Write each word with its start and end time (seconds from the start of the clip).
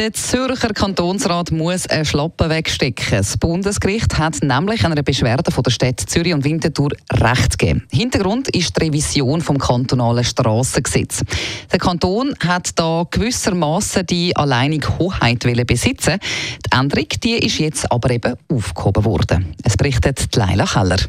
Der 0.00 0.14
Zürcher 0.14 0.72
Kantonsrat 0.72 1.52
muss 1.52 1.86
einen 1.86 2.06
Schlappen 2.06 2.48
wegstecken. 2.48 3.18
Das 3.18 3.36
Bundesgericht 3.36 4.16
hat 4.16 4.42
nämlich 4.42 4.82
einer 4.82 5.02
Beschwerde 5.02 5.50
von 5.50 5.62
der 5.62 5.72
Stadt 5.72 6.00
Zürich 6.00 6.32
und 6.32 6.42
Winterthur 6.42 6.92
Recht 7.12 7.58
gegeben. 7.58 7.86
Hintergrund 7.92 8.48
ist 8.48 8.74
die 8.78 8.86
Revision 8.86 9.42
vom 9.42 9.58
kantonalen 9.58 10.24
Strassengesetz. 10.24 11.22
Der 11.70 11.78
Kanton 11.78 12.34
hat 12.42 12.70
da 12.78 13.06
gewissermaßen 13.10 14.06
die 14.06 14.34
alleinige 14.34 14.98
Hoheit 14.98 15.40
besitzen. 15.66 16.18
Die 16.64 16.78
Änderung 16.78 17.08
die 17.22 17.34
ist 17.34 17.58
jetzt 17.58 17.92
aber 17.92 18.08
eben 18.08 18.36
aufgehoben 18.48 19.04
worden. 19.04 19.54
Es 19.64 19.76
berichtet 19.76 20.34
Leila 20.34 20.64
Keller. 20.64 21.00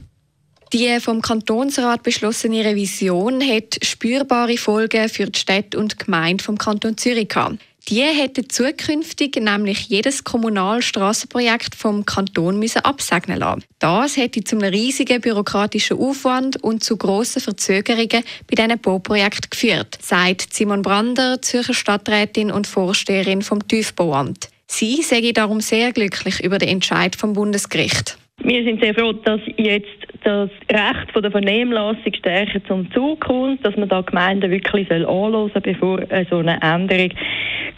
Die 0.74 1.00
vom 1.00 1.22
Kantonsrat 1.22 2.04
beschlossene 2.04 2.66
Revision 2.66 3.42
hat 3.42 3.78
spürbare 3.86 4.58
Folgen 4.58 5.08
für 5.08 5.28
die 5.28 5.40
Stadt 5.40 5.76
und 5.76 5.94
die 5.94 6.06
Gemeinde 6.06 6.44
vom 6.44 6.58
Kanton 6.58 6.98
Zürich 6.98 7.30
gehabt. 7.30 7.58
Die 7.90 8.02
hätten 8.02 8.48
zukünftig 8.50 9.36
nämlich 9.38 9.88
jedes 9.90 10.24
Kommunalstraßenprojekt 10.24 11.76
vom 11.76 12.06
Kanton 12.06 12.60
müssen 12.60 12.86
absegnen 12.86 13.40
lassen. 13.40 13.64
Das 13.80 14.18
hätte 14.18 14.44
zu 14.44 14.58
einem 14.58 14.72
riesigen 14.72 15.20
bürokratischen 15.20 15.98
Aufwand 15.98 16.64
und 16.64 16.84
zu 16.84 16.96
grossen 16.96 17.42
Verzögerungen 17.42 18.24
bei 18.48 18.56
diesen 18.56 18.80
Bauprojekten 18.80 19.50
geführt, 19.50 19.98
sagt 20.00 20.54
Simon 20.54 20.84
Brander, 20.84 21.42
Zürcher 21.42 21.74
Stadträtin 21.74 22.52
und 22.52 22.68
Vorsteherin 22.68 23.42
vom 23.42 23.68
Tiefbauamt. 23.68 24.50
Sie 24.68 25.02
sei 25.02 25.32
darum 25.34 25.60
sehr 25.60 25.92
glücklich 25.92 26.42
über 26.42 26.60
den 26.60 26.70
Entscheid 26.70 27.16
vom 27.16 27.34
Bundesgericht. 27.34 28.18
Wir 28.44 28.64
sind 28.64 28.82
sehr 28.82 28.96
froh, 28.96 29.14
dass 29.14 29.42
jetzt 29.58 29.88
das 30.24 30.50
Recht 30.70 31.12
von 31.14 31.22
der 31.22 31.32
Vernehmlassung 31.32 32.14
stärker 32.18 32.64
zum 32.66 32.92
Zug 32.92 33.22
kommt, 33.22 33.66
dass 33.66 33.76
man 33.76 33.90
da 33.90 34.02
Gemeinden 34.02 34.50
wirklich 34.50 34.90
anhören 34.90 35.52
soll, 35.54 35.62
bevor 35.62 36.00
so 36.30 36.38
eine 36.38 36.60
Änderung 36.62 37.12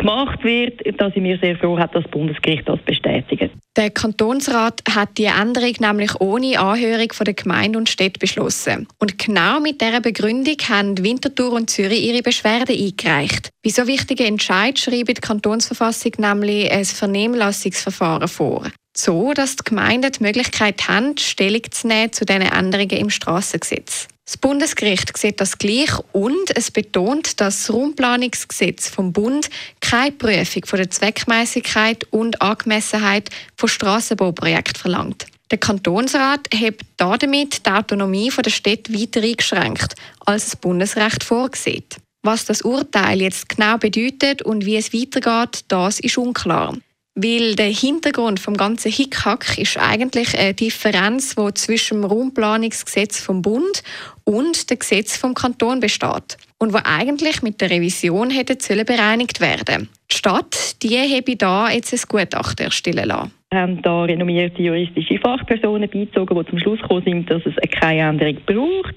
gemacht 0.04 0.44
wird, 0.44 0.82
da 1.00 1.10
sind 1.10 1.24
wir 1.24 1.38
sehr 1.40 1.58
froh, 1.58 1.80
hat 1.80 1.96
das 1.96 2.04
Bundesgericht 2.12 2.68
das 2.68 2.80
bestätigt. 2.82 3.52
Der 3.76 3.90
Kantonsrat 3.90 4.82
hat 4.94 5.18
die 5.18 5.26
Änderung 5.26 5.74
nämlich 5.80 6.20
ohne 6.20 6.60
Anhörung 6.60 7.12
von 7.12 7.26
der 7.26 7.34
Gemeinde 7.34 7.80
und 7.80 7.90
Städte 7.90 8.20
beschlossen. 8.20 8.88
Und 9.00 9.18
genau 9.18 9.60
mit 9.60 9.82
dieser 9.82 10.02
Begründung 10.02 10.58
haben 10.70 11.04
Winterthur 11.04 11.54
und 11.54 11.70
Zürich 11.70 12.04
ihre 12.04 12.22
Beschwerden 12.22 12.78
eingereicht. 12.78 13.50
Bei 13.64 13.72
so 13.72 13.88
wichtigen 13.88 14.28
Entscheid 14.28 14.78
schreibt 14.78 15.10
die 15.10 15.14
Kantonsverfassung 15.22 16.12
nämlich 16.18 16.70
ein 16.70 16.86
Vernehmlassungsverfahren 16.86 18.28
vor. 18.28 18.68
So, 18.96 19.34
dass 19.34 19.56
die 19.56 19.64
Gemeinden 19.64 20.12
die 20.12 20.24
Möglichkeit 20.24 20.88
haben, 20.88 21.18
Stellung 21.18 21.64
zu 21.72 21.88
nehmen 21.88 22.14
zu 22.14 22.26
diesen 22.26 22.44
Änderungen 22.44 22.98
im 22.98 23.10
Strassengesetz. 23.10 24.08
Das 24.26 24.38
Bundesgericht 24.38 25.18
sieht 25.18 25.42
das 25.42 25.58
gleich 25.58 25.92
und 26.14 26.56
es 26.56 26.72
betont, 26.72 27.42
dass 27.42 27.66
das 27.66 27.74
Raumplanungsgesetz 27.74 28.88
vom 28.88 29.12
Bund 29.12 29.50
keine 29.82 30.14
Prüfung 30.14 30.66
von 30.66 30.78
der 30.78 30.90
Zweckmäßigkeit 30.90 32.06
und 32.12 32.42
Angemessenheit 32.42 33.30
von 33.58 33.68
Strassenbauprojekten 33.68 34.80
verlangt. 34.80 35.26
Der 35.52 35.58
Kantonsrat 35.58 36.48
hat 36.56 36.76
damit 36.96 37.66
die 37.66 37.70
Autonomie 37.70 38.30
der 38.30 38.50
Städte 38.50 38.94
weiter 38.94 39.22
eingeschränkt, 39.22 39.96
als 40.26 40.46
das 40.46 40.56
Bundesrecht 40.56 41.24
vorsieht. 41.24 41.98
Was 42.24 42.46
das 42.46 42.62
Urteil 42.62 43.22
jetzt 43.22 43.50
genau 43.50 43.78
bedeutet 43.78 44.42
und 44.42 44.66
wie 44.66 44.78
es 44.78 44.94
weitergeht, 44.94 45.66
das 45.68 46.00
ist 46.00 46.18
unklar. 46.18 46.74
Weil 47.16 47.56
der 47.56 47.68
Hintergrund 47.68 48.40
vom 48.40 48.58
ganzen 48.58 48.92
Hickhack 48.92 49.58
ist 49.60 49.78
eigentlich 49.78 50.38
eine 50.38 50.56
Differenz, 50.56 51.36
die 51.36 51.54
zwischen 51.54 52.02
dem 52.02 52.06
Raumplanungsgesetz 52.06 53.20
vom 53.20 53.44
Bund 53.44 53.84
und 54.24 54.72
dem 54.72 54.80
Gesetz 54.80 55.16
vom 55.16 55.36
Kanton 55.36 55.80
besteht 55.80 56.38
und 56.58 56.74
wo 56.74 56.80
eigentlich 56.84 57.44
mit 57.44 57.62
der 57.62 57.70
Revision 57.70 58.32
hätte 58.32 58.58
bereinigt 58.84 59.42
werden. 59.42 59.90
Die 60.12 60.16
Stadt, 60.16 60.82
die 60.82 60.98
habe 60.98 61.36
da 61.36 61.70
jetzt 61.70 61.94
ein 61.94 62.02
Gutachten 62.08 62.66
erstellen 62.66 63.08
lassen. 63.08 63.32
Wir 63.54 63.62
haben 63.62 63.84
da 63.84 64.06
renommierte 64.06 64.64
juristische 64.64 65.20
Fachpersonen 65.20 65.88
beizogen, 65.88 66.36
die 66.36 66.50
zum 66.50 66.58
Schluss 66.58 66.82
gekommen 66.82 67.04
sind, 67.06 67.30
dass 67.30 67.44
es 67.46 67.54
keine 67.80 68.02
Änderung 68.02 68.38
braucht. 68.48 68.96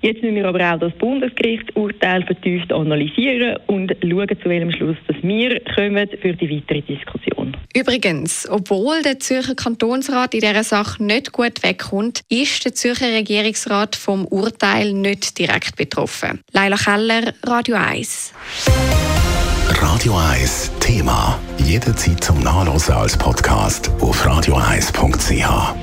Jetzt 0.00 0.22
müssen 0.22 0.36
wir 0.36 0.48
aber 0.48 0.60
auch 0.60 0.78
das 0.78 0.94
Bundesgerichtsurteil 0.94 2.24
vertieft 2.24 2.72
analysieren 2.72 3.58
und 3.66 3.94
schauen, 4.00 4.28
zu 4.42 4.48
welchem 4.48 4.72
Schluss 4.72 4.96
dass 5.08 5.16
wir 5.20 5.60
kommen 5.76 6.08
für 6.22 6.32
die 6.32 6.56
weitere 6.56 6.80
Diskussion. 6.80 7.54
Übrigens, 7.76 8.48
obwohl 8.50 9.02
der 9.02 9.20
Zürcher 9.20 9.54
Kantonsrat 9.54 10.32
in 10.32 10.40
dieser 10.40 10.64
Sache 10.64 11.04
nicht 11.04 11.32
gut 11.32 11.62
wegkommt, 11.62 12.22
ist 12.30 12.64
der 12.64 12.72
Zürcher 12.72 13.12
Regierungsrat 13.12 13.94
vom 13.94 14.24
Urteil 14.24 14.94
nicht 14.94 15.38
direkt 15.38 15.76
betroffen. 15.76 16.40
Leila 16.54 16.76
Keller, 16.76 17.34
Radio 17.44 17.76
1. 17.76 18.32
Radio 19.82 20.16
1 20.16 20.72
Thema. 20.80 21.38
Jederzeit 21.68 22.24
zum 22.24 22.40
Nachlesen 22.40 22.94
als 22.94 23.14
Podcast 23.14 23.90
auf 24.00 24.26
radio1.ch. 24.26 25.74